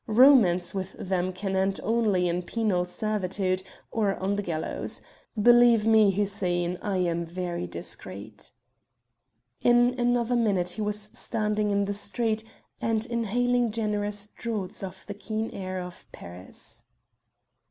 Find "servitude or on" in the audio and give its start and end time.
2.85-4.35